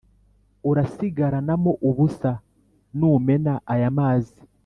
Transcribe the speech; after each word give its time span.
urasigaranamo 0.69 1.71
ubusa 1.89 2.31
numena 2.97 3.53
ayamazi 3.73 4.39